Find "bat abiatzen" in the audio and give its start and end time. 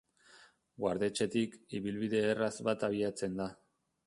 2.71-3.39